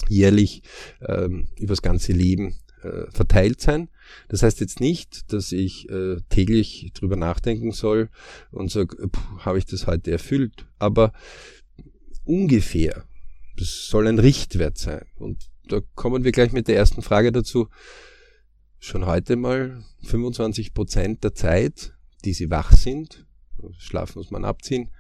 jährlich 0.09 0.63
ähm, 1.01 1.47
übers 1.57 1.81
ganze 1.81 2.11
Leben 2.11 2.55
äh, 2.83 3.09
verteilt 3.11 3.61
sein. 3.61 3.89
Das 4.27 4.43
heißt 4.43 4.59
jetzt 4.59 4.79
nicht, 4.79 5.31
dass 5.33 5.51
ich 5.51 5.89
äh, 5.89 6.17
täglich 6.29 6.91
drüber 6.93 7.15
nachdenken 7.15 7.71
soll 7.71 8.09
und 8.51 8.71
sage, 8.71 9.09
habe 9.39 9.57
ich 9.57 9.65
das 9.65 9.87
heute 9.87 10.11
erfüllt, 10.11 10.67
aber 10.79 11.13
ungefähr. 12.23 13.05
Das 13.57 13.87
soll 13.87 14.07
ein 14.07 14.19
Richtwert 14.19 14.77
sein. 14.77 15.05
Und 15.15 15.49
da 15.67 15.81
kommen 15.95 16.23
wir 16.23 16.31
gleich 16.31 16.51
mit 16.51 16.67
der 16.67 16.75
ersten 16.75 17.01
Frage 17.01 17.31
dazu. 17.31 17.67
Schon 18.79 19.05
heute 19.05 19.35
mal 19.35 19.83
25 20.03 20.73
Prozent 20.73 21.23
der 21.23 21.33
Zeit, 21.33 21.93
die 22.23 22.33
sie 22.33 22.49
wach 22.49 22.71
sind, 22.73 23.25
schlafen 23.77 24.19
muss 24.19 24.31
man 24.31 24.45
abziehen, 24.45 24.91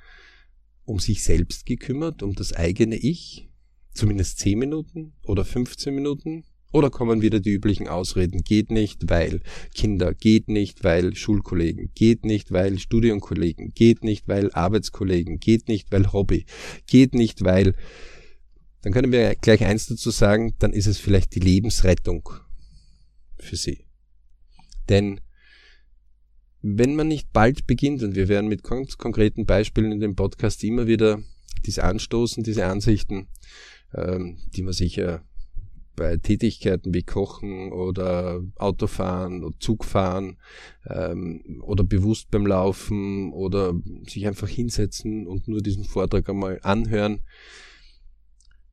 um 0.85 0.99
sich 0.99 1.23
selbst 1.23 1.65
gekümmert, 1.65 2.23
um 2.23 2.33
das 2.33 2.53
eigene 2.53 2.95
Ich, 2.95 3.49
zumindest 3.93 4.39
10 4.39 4.59
Minuten 4.59 5.13
oder 5.23 5.45
15 5.45 5.93
Minuten, 5.93 6.45
oder 6.71 6.89
kommen 6.89 7.21
wieder 7.21 7.39
die 7.39 7.51
üblichen 7.51 7.87
Ausreden, 7.87 8.41
geht 8.41 8.69
nicht, 8.69 9.09
weil 9.09 9.39
Kinder, 9.73 10.13
geht 10.13 10.49
nicht, 10.49 10.83
weil 10.83 11.15
Schulkollegen, 11.15 11.91
geht 11.95 12.25
nicht, 12.25 12.51
weil 12.51 12.79
Studienkollegen, 12.79 13.73
geht 13.73 14.03
nicht, 14.03 14.27
weil 14.27 14.51
Arbeitskollegen, 14.51 15.39
geht 15.39 15.69
nicht, 15.69 15.91
weil 15.93 16.11
Hobby, 16.11 16.45
geht 16.85 17.13
nicht, 17.13 17.45
weil 17.45 17.75
dann 18.85 18.93
können 18.93 19.11
wir 19.11 19.33
gleich 19.33 19.65
eins 19.65 19.87
dazu 19.87 20.11
sagen, 20.11 20.53
dann 20.59 20.71
ist 20.71 20.85
es 20.85 20.99
vielleicht 20.99 21.33
die 21.33 21.39
Lebensrettung 21.39 22.29
für 23.39 23.55
Sie. 23.55 23.87
Denn 24.89 25.21
wenn 26.61 26.93
man 26.93 27.07
nicht 27.07 27.33
bald 27.33 27.65
beginnt, 27.65 28.03
und 28.03 28.13
wir 28.13 28.27
werden 28.27 28.47
mit 28.47 28.63
ganz 28.63 28.99
konkreten 28.99 29.47
Beispielen 29.47 29.91
in 29.91 30.01
dem 30.01 30.15
Podcast 30.15 30.63
immer 30.63 30.85
wieder 30.85 31.19
diese 31.65 31.83
anstoßen, 31.83 32.43
diese 32.43 32.67
Ansichten, 32.67 33.27
ähm, 33.95 34.37
die 34.55 34.61
man 34.61 34.73
sicher 34.73 35.25
bei 35.95 36.17
Tätigkeiten 36.17 36.93
wie 36.93 37.01
Kochen 37.01 37.71
oder 37.71 38.43
Autofahren 38.53 39.43
oder 39.43 39.59
Zugfahren 39.59 40.37
ähm, 40.87 41.59
oder 41.63 41.83
bewusst 41.83 42.29
beim 42.29 42.45
Laufen 42.45 43.33
oder 43.33 43.73
sich 44.07 44.27
einfach 44.27 44.47
hinsetzen 44.47 45.25
und 45.25 45.47
nur 45.47 45.61
diesen 45.61 45.85
Vortrag 45.85 46.29
einmal 46.29 46.59
anhören, 46.61 47.23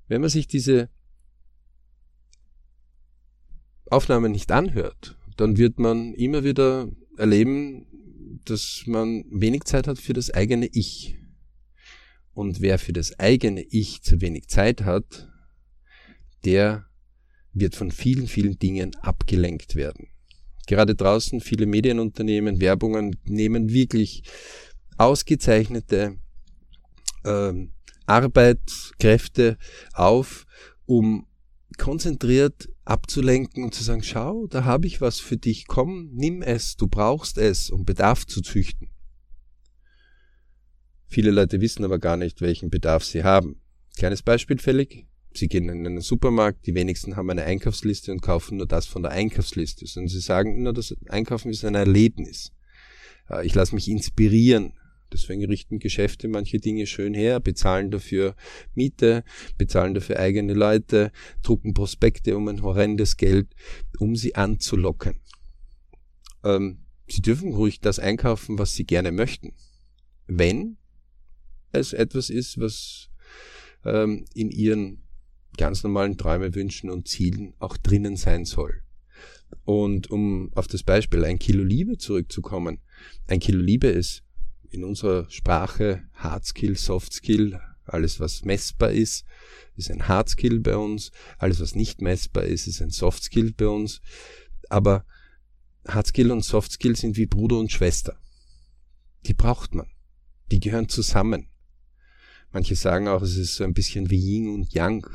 wenn 0.08 0.20
man 0.20 0.30
sich 0.30 0.46
diese 0.46 0.88
Aufnahmen 3.90 4.32
nicht 4.32 4.50
anhört, 4.50 5.16
dann 5.36 5.56
wird 5.56 5.78
man 5.78 6.14
immer 6.14 6.44
wieder 6.44 6.90
erleben, 7.16 7.86
dass 8.44 8.84
man 8.86 9.24
wenig 9.30 9.64
Zeit 9.64 9.86
hat 9.86 9.98
für 9.98 10.12
das 10.12 10.30
eigene 10.30 10.66
Ich. 10.66 11.16
Und 12.34 12.60
wer 12.60 12.78
für 12.78 12.92
das 12.92 13.18
eigene 13.18 13.62
Ich 13.62 14.02
zu 14.02 14.20
wenig 14.20 14.48
Zeit 14.48 14.82
hat, 14.82 15.30
der 16.44 16.86
wird 17.52 17.76
von 17.76 17.90
vielen, 17.90 18.26
vielen 18.26 18.58
Dingen 18.58 18.94
abgelenkt 18.96 19.74
werden. 19.76 20.08
Gerade 20.66 20.94
draußen 20.94 21.40
viele 21.40 21.66
Medienunternehmen, 21.66 22.60
Werbungen 22.60 23.16
nehmen 23.24 23.70
wirklich 23.70 24.22
ausgezeichnete 24.96 26.16
ähm, 27.24 27.72
Arbeitskräfte 28.06 29.58
auf, 29.92 30.46
um 30.86 31.26
konzentriert 31.78 32.68
abzulenken 32.84 33.64
und 33.64 33.74
zu 33.74 33.82
sagen, 33.82 34.02
schau, 34.02 34.46
da 34.46 34.64
habe 34.64 34.86
ich 34.86 35.00
was 35.00 35.20
für 35.20 35.36
dich, 35.36 35.66
komm, 35.66 36.10
nimm 36.12 36.42
es, 36.42 36.76
du 36.76 36.88
brauchst 36.88 37.38
es, 37.38 37.70
um 37.70 37.84
Bedarf 37.84 38.26
zu 38.26 38.42
züchten. 38.42 38.88
Viele 41.06 41.30
Leute 41.30 41.60
wissen 41.60 41.84
aber 41.84 41.98
gar 41.98 42.16
nicht, 42.16 42.40
welchen 42.40 42.70
Bedarf 42.70 43.04
sie 43.04 43.22
haben. 43.22 43.60
Kleines 43.96 44.22
Beispiel 44.22 44.58
fällig. 44.58 45.06
Sie 45.34 45.48
gehen 45.48 45.68
in 45.68 45.86
einen 45.86 46.00
Supermarkt, 46.00 46.66
die 46.66 46.74
wenigsten 46.74 47.16
haben 47.16 47.30
eine 47.30 47.44
Einkaufsliste 47.44 48.12
und 48.12 48.22
kaufen 48.22 48.58
nur 48.58 48.66
das 48.66 48.86
von 48.86 49.02
der 49.02 49.12
Einkaufsliste. 49.12 49.86
Und 49.98 50.08
sie 50.08 50.20
sagen, 50.20 50.62
nur 50.62 50.72
das 50.72 50.94
Einkaufen 51.08 51.50
ist 51.50 51.64
ein 51.64 51.74
Erlebnis. 51.74 52.52
Äh, 53.28 53.46
ich 53.46 53.54
lasse 53.54 53.74
mich 53.74 53.88
inspirieren. 53.88 54.74
Deswegen 55.12 55.44
richten 55.44 55.78
Geschäfte 55.78 56.28
manche 56.28 56.58
Dinge 56.58 56.86
schön 56.86 57.14
her, 57.14 57.40
bezahlen 57.40 57.90
dafür 57.90 58.34
Miete, 58.74 59.24
bezahlen 59.58 59.94
dafür 59.94 60.18
eigene 60.18 60.54
Leute, 60.54 61.12
drucken 61.42 61.74
Prospekte 61.74 62.36
um 62.36 62.48
ein 62.48 62.62
horrendes 62.62 63.16
Geld, 63.16 63.54
um 63.98 64.16
sie 64.16 64.34
anzulocken. 64.34 65.16
Ähm, 66.44 66.84
sie 67.08 67.22
dürfen 67.22 67.52
ruhig 67.52 67.80
das 67.80 67.98
einkaufen, 67.98 68.58
was 68.58 68.74
sie 68.74 68.84
gerne 68.84 69.12
möchten. 69.12 69.52
Wenn 70.26 70.78
es 71.72 71.92
etwas 71.92 72.30
ist, 72.30 72.58
was 72.58 73.10
ähm, 73.84 74.24
in 74.34 74.50
ihren 74.50 75.02
ganz 75.56 75.82
normalen 75.82 76.16
Träume, 76.16 76.54
Wünschen 76.54 76.90
und 76.90 77.08
Zielen 77.08 77.54
auch 77.58 77.76
drinnen 77.76 78.16
sein 78.16 78.44
soll. 78.44 78.82
Und 79.64 80.10
um 80.10 80.50
auf 80.54 80.66
das 80.66 80.82
Beispiel 80.82 81.24
ein 81.24 81.38
Kilo 81.38 81.62
Liebe 81.62 81.98
zurückzukommen, 81.98 82.80
ein 83.26 83.38
Kilo 83.38 83.60
Liebe 83.60 83.88
ist 83.88 84.24
in 84.72 84.84
unserer 84.84 85.28
Sprache 85.30 86.04
Hard 86.14 86.44
Skill, 86.44 86.76
Soft 86.76 87.12
Skill, 87.12 87.60
alles 87.84 88.20
was 88.20 88.44
messbar 88.44 88.90
ist, 88.90 89.24
ist 89.76 89.90
ein 89.90 90.08
Hard 90.08 90.28
Skill 90.28 90.60
bei 90.60 90.76
uns, 90.76 91.10
alles 91.38 91.60
was 91.60 91.74
nicht 91.74 92.00
messbar 92.00 92.44
ist, 92.44 92.66
ist 92.66 92.80
ein 92.80 92.90
Soft 92.90 93.24
Skill 93.24 93.52
bei 93.52 93.66
uns. 93.66 94.00
Aber 94.68 95.04
Hard 95.86 96.06
Skill 96.06 96.30
und 96.30 96.44
Soft 96.44 96.72
Skill 96.72 96.96
sind 96.96 97.16
wie 97.16 97.26
Bruder 97.26 97.58
und 97.58 97.72
Schwester. 97.72 98.18
Die 99.26 99.34
braucht 99.34 99.74
man. 99.74 99.90
Die 100.50 100.60
gehören 100.60 100.88
zusammen. 100.88 101.48
Manche 102.50 102.76
sagen 102.76 103.08
auch, 103.08 103.22
es 103.22 103.36
ist 103.36 103.56
so 103.56 103.64
ein 103.64 103.74
bisschen 103.74 104.10
wie 104.10 104.18
Yin 104.18 104.48
und 104.48 104.72
Yang. 104.72 105.06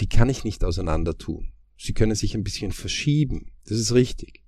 Die 0.00 0.08
kann 0.08 0.30
ich 0.30 0.44
nicht 0.44 0.64
auseinander 0.64 1.16
tun. 1.16 1.52
Sie 1.76 1.92
können 1.92 2.14
sich 2.14 2.34
ein 2.34 2.44
bisschen 2.44 2.72
verschieben. 2.72 3.52
Das 3.64 3.78
ist 3.78 3.92
richtig. 3.92 4.42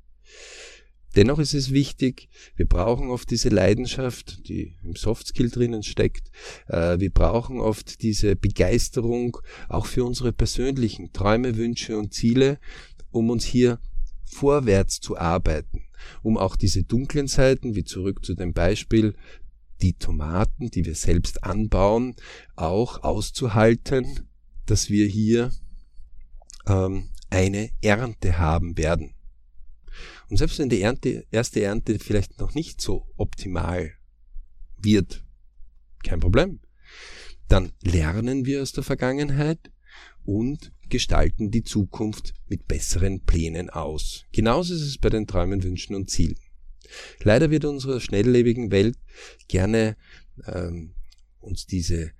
Dennoch 1.16 1.38
ist 1.38 1.54
es 1.54 1.72
wichtig, 1.72 2.28
wir 2.56 2.66
brauchen 2.66 3.10
oft 3.10 3.30
diese 3.30 3.48
Leidenschaft, 3.48 4.48
die 4.48 4.76
im 4.82 4.96
Softskill 4.96 5.48
drinnen 5.48 5.82
steckt. 5.82 6.30
Äh, 6.66 6.98
wir 6.98 7.10
brauchen 7.10 7.60
oft 7.60 8.02
diese 8.02 8.34
Begeisterung 8.34 9.38
auch 9.68 9.86
für 9.86 10.04
unsere 10.04 10.32
persönlichen 10.32 11.12
Träume, 11.12 11.56
Wünsche 11.56 11.96
und 11.96 12.12
Ziele, 12.12 12.58
um 13.10 13.30
uns 13.30 13.44
hier 13.44 13.78
vorwärts 14.24 15.00
zu 15.00 15.16
arbeiten, 15.16 15.84
um 16.22 16.36
auch 16.36 16.56
diese 16.56 16.82
dunklen 16.82 17.28
Seiten, 17.28 17.76
wie 17.76 17.84
zurück 17.84 18.24
zu 18.24 18.34
dem 18.34 18.52
Beispiel, 18.52 19.14
die 19.82 19.94
Tomaten, 19.94 20.70
die 20.70 20.84
wir 20.84 20.94
selbst 20.94 21.44
anbauen, 21.44 22.16
auch 22.56 23.02
auszuhalten, 23.02 24.28
dass 24.66 24.88
wir 24.88 25.06
hier 25.06 25.50
ähm, 26.66 27.10
eine 27.30 27.70
Ernte 27.82 28.38
haben 28.38 28.76
werden. 28.78 29.13
Und 30.28 30.36
selbst 30.36 30.58
wenn 30.58 30.68
die 30.68 30.82
Ernte, 30.82 31.26
erste 31.30 31.62
Ernte 31.62 31.98
vielleicht 31.98 32.38
noch 32.40 32.54
nicht 32.54 32.80
so 32.80 33.06
optimal 33.16 33.92
wird, 34.76 35.24
kein 36.02 36.20
Problem. 36.20 36.60
Dann 37.48 37.72
lernen 37.82 38.46
wir 38.46 38.62
aus 38.62 38.72
der 38.72 38.84
Vergangenheit 38.84 39.70
und 40.24 40.72
gestalten 40.88 41.50
die 41.50 41.62
Zukunft 41.62 42.34
mit 42.48 42.66
besseren 42.66 43.24
Plänen 43.24 43.70
aus. 43.70 44.24
Genauso 44.32 44.74
ist 44.74 44.82
es 44.82 44.98
bei 44.98 45.10
den 45.10 45.26
Träumen, 45.26 45.62
Wünschen 45.62 45.94
und 45.94 46.10
Zielen. 46.10 46.38
Leider 47.22 47.50
wird 47.50 47.64
unserer 47.64 48.00
schnelllebigen 48.00 48.70
Welt 48.70 48.98
gerne 49.48 49.96
ähm, 50.46 50.94
uns 51.38 51.66
diese 51.66 52.12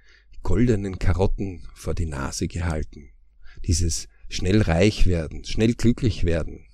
goldenen 0.43 0.99
Karotten 0.99 1.67
vor 1.75 1.95
die 1.95 2.07
Nase 2.07 2.49
gehalten. 2.49 3.11
Dieses 3.67 4.09
schnell 4.29 4.63
reich 4.63 5.07
werden, 5.07 5.45
schnell 5.45 5.75
glücklich 5.75 6.25
werden, 6.25 6.67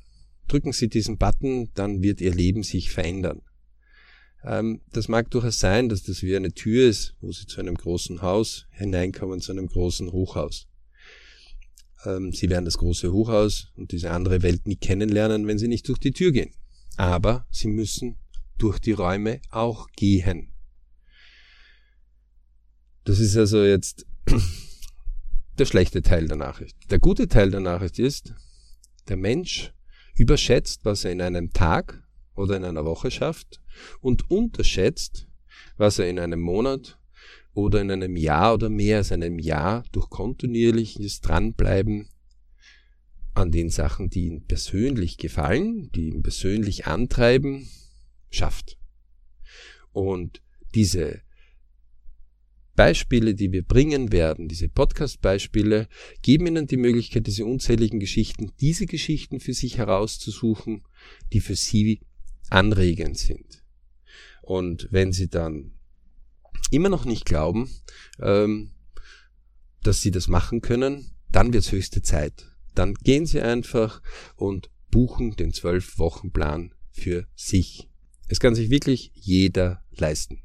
drücken 0.51 0.73
Sie 0.73 0.89
diesen 0.89 1.17
Button, 1.17 1.71
dann 1.75 2.03
wird 2.03 2.21
Ihr 2.21 2.35
Leben 2.35 2.63
sich 2.63 2.91
verändern. 2.91 3.43
Ähm, 4.43 4.81
das 4.93 5.09
mag 5.09 5.31
durchaus 5.31 5.59
sein, 5.59 5.89
dass 5.89 6.03
das 6.03 6.23
wie 6.23 6.35
eine 6.35 6.53
Tür 6.53 6.89
ist, 6.89 7.15
wo 7.21 7.31
Sie 7.31 7.47
zu 7.47 7.61
einem 7.61 7.75
großen 7.75 8.23
Haus 8.23 8.67
hineinkommen, 8.71 9.41
zu 9.41 9.53
einem 9.53 9.69
großen 9.69 10.13
Hochhaus. 10.13 10.67
Ähm, 12.05 12.33
Sie 12.33 12.49
werden 12.49 12.65
das 12.65 12.79
große 12.79 13.13
Hochhaus 13.13 13.69
und 13.77 13.93
diese 13.93 14.11
andere 14.11 14.43
Welt 14.43 14.67
nie 14.67 14.77
kennenlernen, 14.77 15.47
wenn 15.47 15.59
Sie 15.59 15.69
nicht 15.69 15.89
durch 15.89 15.99
die 15.99 16.13
Tür 16.13 16.33
gehen. 16.33 16.53
Aber 16.97 17.47
Sie 17.51 17.69
müssen 17.69 18.17
durch 18.59 18.79
die 18.79 18.93
Räume 18.93 19.41
auch 19.51 19.89
gehen. 19.93 20.53
Das 23.05 23.19
ist 23.19 23.37
also 23.37 23.65
jetzt 23.65 24.07
der 25.59 25.65
schlechte 25.65 26.03
Teil 26.03 26.29
der 26.29 26.37
Nachricht. 26.37 26.77
Der 26.91 26.99
gute 26.99 27.29
Teil 27.29 27.51
der 27.51 27.61
Nachricht 27.61 27.99
ist, 27.99 28.35
der 29.09 29.17
Mensch 29.17 29.73
überschätzt, 30.21 30.85
was 30.85 31.07
er 31.07 31.13
in 31.13 31.23
einem 31.23 31.51
Tag 31.55 32.07
oder 32.35 32.55
in 32.55 32.65
einer 32.65 32.85
Woche 32.85 33.11
schafft 33.11 33.63
und 34.03 34.31
unterschätzt, 34.31 35.27
was 35.79 35.99
er 35.99 36.11
in 36.11 36.19
einem 36.19 36.41
Monat 36.41 36.99
oder 37.55 37.81
in 37.81 37.91
einem 37.91 38.17
Jahr 38.17 38.53
oder 38.53 38.69
mehr 38.69 38.99
als 38.99 39.13
einem 39.13 39.39
Jahr 39.39 39.83
durch 39.93 40.11
kontinuierliches 40.11 41.23
Dranbleiben 41.23 42.11
an 43.33 43.51
den 43.51 43.71
Sachen, 43.71 44.11
die 44.11 44.27
ihm 44.27 44.45
persönlich 44.47 45.17
gefallen, 45.17 45.91
die 45.93 46.09
ihn 46.09 46.23
persönlich 46.23 46.87
antreiben, 46.87 47.67
schafft. 48.31 48.77
Und 49.91 50.43
diese 50.75 51.23
Beispiele, 52.77 53.35
die 53.35 53.53
wir 53.53 53.63
bringen 53.63 54.13
werden, 54.13 54.49
diese 54.49 54.69
Podcast-Beispiele, 54.69 55.89
geben 56.23 56.47
Ihnen 56.47 56.67
die 56.67 56.77
Möglichkeit, 56.77 57.27
diese 57.27 57.45
unzähligen 57.45 58.01
Geschichten, 58.01 58.53
diese 58.61 58.87
Geschichten 58.87 59.41
für 59.41 59.55
sich 59.55 59.79
herauszusuchen, 59.79 60.85
die 61.33 61.41
für 61.41 61.57
Sie 61.57 62.01
anregend 62.49 63.19
sind. 63.19 63.63
Und 64.43 64.89
wenn 64.91 65.13
Sie 65.13 65.29
dann 65.29 65.73
immer 66.71 66.89
noch 66.89 67.05
nicht 67.05 67.25
glauben, 67.25 67.71
ähm, 68.21 68.73
dass 69.83 70.01
Sie 70.01 70.11
das 70.11 70.29
machen 70.29 70.61
können, 70.61 71.15
dann 71.31 71.53
wird 71.53 71.65
es 71.65 71.73
höchste 71.73 72.03
Zeit. 72.03 72.51
Dann 72.75 72.95
gehen 72.95 73.27
Sie 73.27 73.41
einfach 73.41 74.03
und 74.37 74.71
buchen 74.91 75.37
den 75.37 75.53
Zwölf-Wochen-Plan 75.53 76.75
für 76.91 77.27
sich. 77.35 77.89
Es 78.29 78.41
kann 78.41 78.55
sich 78.55 78.71
wirklich 78.71 79.11
jeder 79.15 79.85
leisten. 79.91 80.43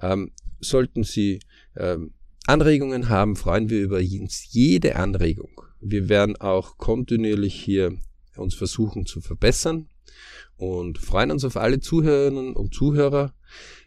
Ähm, 0.00 0.32
sollten 0.68 1.04
Sie 1.04 1.40
ähm, 1.76 2.12
Anregungen 2.46 3.08
haben, 3.08 3.36
freuen 3.36 3.70
wir 3.70 3.80
über 3.80 4.00
jede 4.00 4.96
Anregung. 4.96 5.60
Wir 5.80 6.08
werden 6.08 6.36
auch 6.36 6.78
kontinuierlich 6.78 7.54
hier 7.54 7.96
uns 8.36 8.54
versuchen 8.54 9.06
zu 9.06 9.20
verbessern 9.20 9.88
und 10.56 10.98
freuen 10.98 11.30
uns 11.30 11.44
auf 11.44 11.56
alle 11.56 11.80
Zuhörerinnen 11.80 12.54
und 12.54 12.74
Zuhörer. 12.74 13.34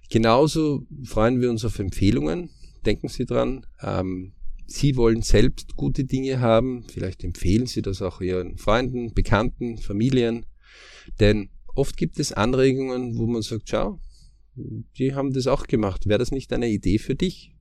Genauso 0.09 0.86
freuen 1.03 1.41
wir 1.41 1.50
uns 1.50 1.63
auf 1.65 1.79
Empfehlungen. 1.79 2.50
Denken 2.86 3.07
Sie 3.07 3.25
dran, 3.25 3.65
ähm, 3.81 4.33
Sie 4.65 4.95
wollen 4.98 5.24
selbst 5.24 5.75
gute 5.75 6.05
Dinge 6.05 6.39
haben. 6.39 6.83
Vielleicht 6.88 7.24
empfehlen 7.24 7.65
Sie 7.65 7.81
das 7.81 8.01
auch 8.01 8.21
Ihren 8.21 8.57
Freunden, 8.57 9.13
Bekannten, 9.13 9.77
Familien. 9.77 10.45
Denn 11.19 11.50
oft 11.75 11.98
gibt 11.98 12.19
es 12.19 12.33
Anregungen, 12.33 13.17
wo 13.17 13.25
man 13.25 13.41
sagt, 13.41 13.69
schau, 13.69 14.00
die 14.97 15.13
haben 15.15 15.33
das 15.33 15.47
auch 15.47 15.67
gemacht. 15.67 16.07
Wäre 16.07 16.19
das 16.19 16.31
nicht 16.31 16.51
eine 16.53 16.69
Idee 16.69 16.99
für 16.99 17.15
dich? 17.15 17.55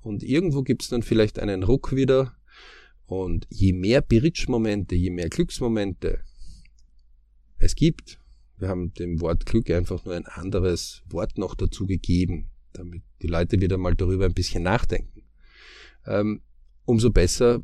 Und 0.00 0.22
irgendwo 0.22 0.62
gibt 0.62 0.82
es 0.82 0.88
dann 0.88 1.02
vielleicht 1.02 1.38
einen 1.38 1.62
Ruck 1.62 1.94
wieder. 1.94 2.36
Und 3.06 3.46
je 3.50 3.72
mehr 3.72 4.00
Bridge-Momente, 4.00 4.94
je 4.94 5.10
mehr 5.10 5.28
Glücksmomente 5.28 6.20
es 7.58 7.74
gibt, 7.74 8.18
wir 8.58 8.68
haben 8.68 8.94
dem 8.94 9.20
Wort 9.20 9.44
Glück 9.44 9.70
einfach 9.70 10.04
nur 10.04 10.14
ein 10.14 10.26
anderes 10.26 11.02
Wort 11.08 11.36
noch 11.36 11.54
dazu 11.54 11.86
gegeben, 11.86 12.48
damit 12.72 13.02
die 13.20 13.26
Leute 13.26 13.60
wieder 13.60 13.76
mal 13.76 13.94
darüber 13.94 14.24
ein 14.24 14.34
bisschen 14.34 14.62
nachdenken. 14.62 15.22
Ähm, 16.06 16.42
umso 16.84 17.10
besser 17.10 17.62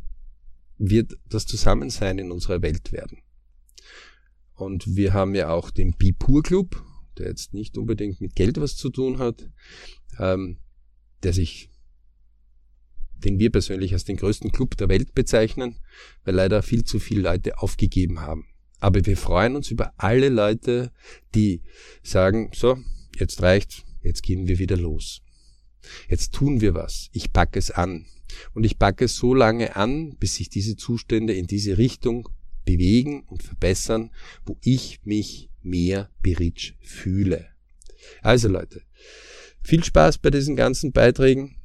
wird 0.76 1.16
das 1.28 1.46
Zusammensein 1.46 2.18
in 2.18 2.30
unserer 2.30 2.62
Welt 2.62 2.92
werden. 2.92 3.18
Und 4.54 4.96
wir 4.96 5.12
haben 5.12 5.34
ja 5.34 5.50
auch 5.50 5.70
den 5.70 5.92
Bipur 5.92 6.42
Club, 6.42 6.84
der 7.18 7.28
jetzt 7.28 7.54
nicht 7.54 7.76
unbedingt 7.76 8.20
mit 8.20 8.34
Geld 8.34 8.60
was 8.60 8.76
zu 8.76 8.90
tun 8.90 9.18
hat, 9.18 9.48
ähm, 10.18 10.58
der 11.22 11.32
sich, 11.32 11.70
den 13.16 13.38
wir 13.38 13.50
persönlich 13.50 13.92
als 13.92 14.04
den 14.04 14.16
größten 14.16 14.52
Club 14.52 14.76
der 14.76 14.88
Welt 14.88 15.14
bezeichnen, 15.14 15.76
weil 16.24 16.34
leider 16.34 16.62
viel 16.62 16.84
zu 16.84 16.98
viele 16.98 17.22
Leute 17.22 17.58
aufgegeben 17.58 18.20
haben. 18.20 18.46
Aber 18.80 19.04
wir 19.04 19.16
freuen 19.16 19.56
uns 19.56 19.70
über 19.70 19.92
alle 19.96 20.28
Leute, 20.28 20.92
die 21.34 21.62
sagen, 22.02 22.50
so, 22.54 22.78
jetzt 23.18 23.42
reicht's, 23.42 23.84
jetzt 24.02 24.22
gehen 24.22 24.46
wir 24.46 24.58
wieder 24.58 24.76
los. 24.76 25.22
Jetzt 26.08 26.34
tun 26.34 26.60
wir 26.60 26.74
was. 26.74 27.08
Ich 27.12 27.32
packe 27.32 27.58
es 27.58 27.70
an. 27.70 28.06
Und 28.54 28.64
ich 28.64 28.78
packe 28.78 29.06
es 29.06 29.16
so 29.16 29.34
lange 29.34 29.74
an, 29.76 30.16
bis 30.18 30.36
sich 30.36 30.48
diese 30.48 30.76
Zustände 30.76 31.32
in 31.32 31.46
diese 31.46 31.78
Richtung 31.78 32.28
bewegen 32.64 33.22
und 33.24 33.42
verbessern, 33.42 34.10
wo 34.44 34.58
ich 34.62 35.00
mich 35.04 35.47
mehr 35.62 36.10
berich 36.22 36.76
fühle. 36.80 37.46
Also 38.22 38.48
Leute, 38.48 38.82
viel 39.62 39.84
Spaß 39.84 40.18
bei 40.18 40.30
diesen 40.30 40.56
ganzen 40.56 40.92
Beiträgen 40.92 41.56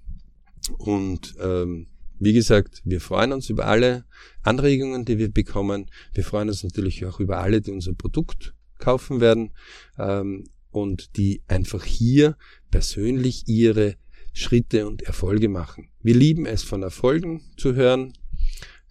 und 0.78 1.36
ähm, 1.40 1.88
wie 2.20 2.34
gesagt, 2.34 2.82
wir 2.86 3.02
freuen 3.02 3.34
uns 3.34 3.50
über 3.50 3.68
alle 3.68 4.06
Anregungen, 4.44 5.04
die 5.04 5.18
wir 5.18 5.30
bekommen. 5.30 5.90
Wir 6.14 6.24
freuen 6.24 6.48
uns 6.48 6.64
natürlich 6.64 7.06
auch 7.06 7.20
über 7.20 7.40
alle, 7.40 7.62
die 7.62 7.72
unser 7.72 7.94
Produkt 7.94 8.54
kaufen 8.80 9.20
werden 9.20 9.52
ähm, 9.98 10.46
und 10.70 11.18
die 11.18 11.42
einfach 11.48 11.84
hier 11.84 12.38
persönlich 12.72 13.48
ihre 13.48 13.96
Schritte 14.34 14.88
und 14.88 15.02
Erfolge 15.04 15.50
machen. 15.50 15.90
Wir 16.02 16.16
lieben 16.16 16.46
es, 16.46 16.64
von 16.64 16.82
Erfolgen 16.82 17.42
zu 17.58 17.76
hören. 17.76 18.14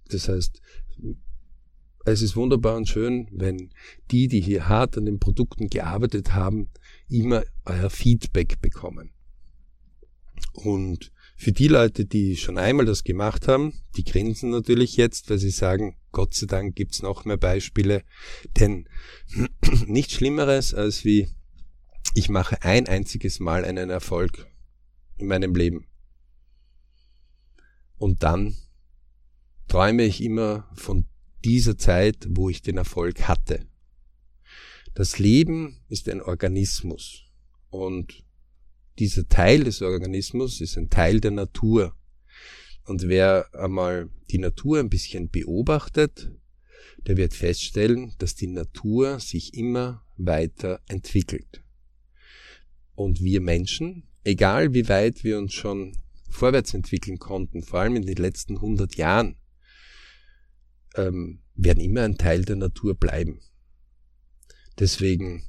Das 0.08 0.28
heißt, 0.28 0.60
es 2.04 2.22
ist 2.22 2.36
wunderbar 2.36 2.76
und 2.76 2.88
schön, 2.88 3.28
wenn 3.30 3.70
die, 4.10 4.28
die 4.28 4.40
hier 4.40 4.68
hart 4.68 4.98
an 4.98 5.04
den 5.04 5.20
Produkten 5.20 5.68
gearbeitet 5.68 6.34
haben, 6.34 6.68
immer 7.08 7.44
euer 7.64 7.90
Feedback 7.90 8.60
bekommen. 8.60 9.12
Und 10.52 11.12
für 11.36 11.52
die 11.52 11.68
Leute, 11.68 12.04
die 12.04 12.36
schon 12.36 12.58
einmal 12.58 12.86
das 12.86 13.04
gemacht 13.04 13.48
haben, 13.48 13.74
die 13.96 14.04
grinsen 14.04 14.50
natürlich 14.50 14.96
jetzt, 14.96 15.30
weil 15.30 15.38
sie 15.38 15.50
sagen, 15.50 15.96
Gott 16.10 16.34
sei 16.34 16.46
Dank 16.46 16.76
gibt's 16.76 17.02
noch 17.02 17.24
mehr 17.24 17.36
Beispiele. 17.36 18.02
Denn 18.58 18.88
nichts 19.86 20.14
Schlimmeres 20.14 20.74
als 20.74 21.04
wie 21.04 21.28
ich 22.14 22.28
mache 22.28 22.62
ein 22.62 22.86
einziges 22.88 23.40
Mal 23.40 23.64
einen 23.64 23.88
Erfolg 23.88 24.46
in 25.16 25.28
meinem 25.28 25.54
Leben. 25.54 25.86
Und 27.96 28.22
dann 28.22 28.56
träume 29.68 30.02
ich 30.02 30.22
immer 30.22 30.68
von 30.74 31.06
dieser 31.44 31.76
Zeit, 31.76 32.26
wo 32.30 32.48
ich 32.48 32.62
den 32.62 32.78
Erfolg 32.78 33.28
hatte. 33.28 33.66
Das 34.94 35.18
Leben 35.18 35.80
ist 35.88 36.08
ein 36.08 36.20
Organismus 36.20 37.24
und 37.70 38.24
dieser 38.98 39.26
Teil 39.28 39.64
des 39.64 39.80
Organismus 39.80 40.60
ist 40.60 40.76
ein 40.76 40.90
Teil 40.90 41.20
der 41.20 41.30
Natur. 41.30 41.96
Und 42.84 43.08
wer 43.08 43.46
einmal 43.54 44.10
die 44.30 44.38
Natur 44.38 44.80
ein 44.80 44.90
bisschen 44.90 45.30
beobachtet, 45.30 46.30
der 47.06 47.16
wird 47.16 47.34
feststellen, 47.34 48.14
dass 48.18 48.34
die 48.34 48.48
Natur 48.48 49.18
sich 49.18 49.54
immer 49.54 50.04
weiter 50.16 50.80
entwickelt. 50.88 51.62
Und 52.94 53.22
wir 53.22 53.40
Menschen, 53.40 54.08
egal 54.24 54.74
wie 54.74 54.88
weit 54.88 55.24
wir 55.24 55.38
uns 55.38 55.54
schon 55.54 55.96
vorwärts 56.28 56.74
entwickeln 56.74 57.18
konnten, 57.18 57.62
vor 57.62 57.80
allem 57.80 57.96
in 57.96 58.06
den 58.06 58.16
letzten 58.16 58.56
100 58.56 58.96
Jahren, 58.96 59.36
ähm, 60.96 61.40
werden 61.54 61.80
immer 61.80 62.02
ein 62.02 62.18
Teil 62.18 62.44
der 62.44 62.56
Natur 62.56 62.94
bleiben. 62.94 63.40
Deswegen, 64.78 65.44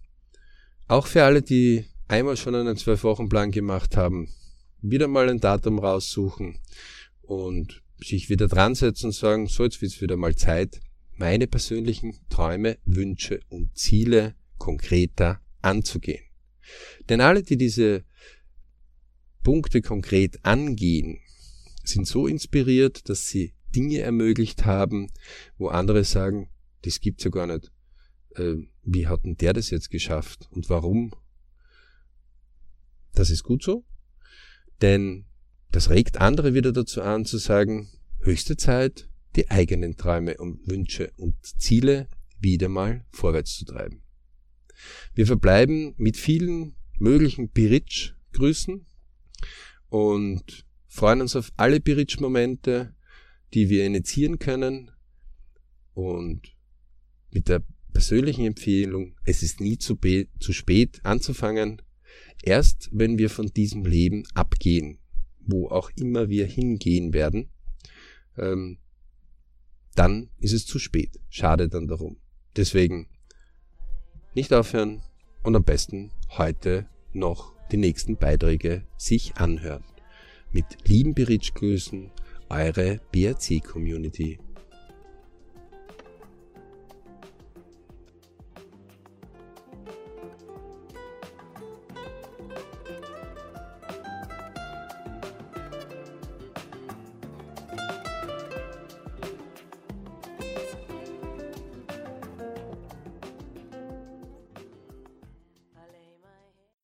auch 0.87 1.07
für 1.07 1.23
alle, 1.23 1.41
die 1.41 1.85
einmal 2.07 2.37
schon 2.37 2.55
einen 2.55 2.77
Zwölf-Wochen-Plan 2.77 3.51
gemacht 3.51 3.97
haben, 3.97 4.29
wieder 4.81 5.07
mal 5.07 5.29
ein 5.29 5.39
Datum 5.39 5.79
raussuchen 5.79 6.59
und 7.21 7.81
sich 7.99 8.29
wieder 8.29 8.47
dran 8.47 8.75
setzen 8.75 9.07
und 9.07 9.13
sagen, 9.13 9.47
so 9.47 9.63
jetzt 9.63 9.81
wird's 9.81 10.01
wieder 10.01 10.17
mal 10.17 10.35
Zeit, 10.35 10.81
meine 11.15 11.47
persönlichen 11.47 12.17
Träume, 12.29 12.77
Wünsche 12.85 13.39
und 13.49 13.77
Ziele 13.77 14.35
konkreter 14.57 15.41
anzugehen. 15.61 16.23
Denn 17.09 17.21
alle, 17.21 17.43
die 17.43 17.57
diese 17.57 18.03
Punkte 19.43 19.81
konkret 19.81 20.43
angehen, 20.43 21.19
sind 21.83 22.07
so 22.07 22.27
inspiriert, 22.27 23.09
dass 23.09 23.27
sie 23.27 23.53
Dinge 23.75 23.99
ermöglicht 23.99 24.65
haben, 24.65 25.11
wo 25.57 25.67
andere 25.67 26.03
sagen, 26.03 26.49
das 26.83 26.99
gibt's 26.99 27.23
ja 27.23 27.29
gar 27.29 27.47
nicht. 27.47 27.71
Äh, 28.35 28.55
wie 28.83 29.07
hat 29.07 29.23
denn 29.25 29.37
der 29.37 29.53
das 29.53 29.69
jetzt 29.69 29.89
geschafft 29.89 30.49
und 30.51 30.69
warum? 30.69 31.13
Das 33.13 33.29
ist 33.29 33.43
gut 33.43 33.63
so, 33.63 33.85
denn 34.81 35.25
das 35.71 35.89
regt 35.89 36.19
andere 36.19 36.53
wieder 36.53 36.71
dazu 36.71 37.01
an 37.01 37.25
zu 37.25 37.37
sagen, 37.37 37.89
höchste 38.19 38.57
Zeit, 38.57 39.09
die 39.35 39.49
eigenen 39.49 39.97
Träume 39.97 40.37
und 40.37 40.67
Wünsche 40.67 41.11
und 41.17 41.35
Ziele 41.43 42.07
wieder 42.39 42.69
mal 42.69 43.05
vorwärts 43.11 43.55
zu 43.55 43.65
treiben. 43.65 44.03
Wir 45.13 45.25
verbleiben 45.25 45.93
mit 45.97 46.17
vielen 46.17 46.75
möglichen 46.99 47.49
Biritsch-Grüßen 47.49 48.85
und 49.89 50.65
freuen 50.87 51.21
uns 51.21 51.35
auf 51.35 51.51
alle 51.57 51.79
Biritsch-Momente, 51.79 52.93
die 53.53 53.69
wir 53.69 53.85
initiieren 53.85 54.39
können 54.39 54.91
und 55.93 56.41
mit 57.31 57.49
der 57.49 57.63
persönlichen 57.93 58.45
Empfehlung, 58.45 59.15
es 59.25 59.43
ist 59.43 59.61
nie 59.61 59.77
zu, 59.77 59.97
zu 60.39 60.53
spät 60.53 60.99
anzufangen, 61.03 61.81
erst 62.41 62.89
wenn 62.91 63.17
wir 63.17 63.29
von 63.29 63.47
diesem 63.47 63.85
Leben 63.85 64.23
abgehen, 64.33 64.99
wo 65.39 65.67
auch 65.69 65.91
immer 65.95 66.29
wir 66.29 66.45
hingehen 66.45 67.13
werden, 67.13 67.49
ähm, 68.37 68.79
dann 69.95 70.29
ist 70.39 70.53
es 70.53 70.65
zu 70.65 70.79
spät. 70.79 71.19
Schade 71.29 71.69
dann 71.69 71.87
darum. 71.87 72.17
Deswegen 72.55 73.07
nicht 74.33 74.51
aufhören 74.53 75.03
und 75.43 75.55
am 75.55 75.63
besten 75.63 76.11
heute 76.29 76.87
noch 77.11 77.53
die 77.71 77.77
nächsten 77.77 78.17
Beiträge 78.17 78.87
sich 78.97 79.37
anhören. 79.37 79.83
Mit 80.51 80.65
lieben 80.87 81.13
Beritsch-Grüßen, 81.13 82.11
eure 82.53 82.99
BRC-Community. 83.11 84.39